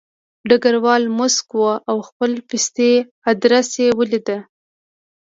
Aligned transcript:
ډګروال 0.49 1.03
موسک 1.17 1.47
و 1.61 1.63
او 1.89 1.97
خپل 2.09 2.31
پستي 2.47 2.91
ادرس 3.31 3.69
یې 3.81 3.87
ولیکه 3.99 4.37